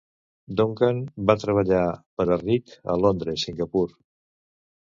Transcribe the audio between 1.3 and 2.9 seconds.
va treballar per a Rich